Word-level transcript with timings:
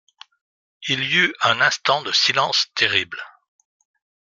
Il 0.89 1.03
y 1.11 1.17
eut 1.17 1.33
un 1.43 1.61
instant 1.61 2.01
de 2.01 2.11
silence 2.11 2.69
terrible. 2.73 3.21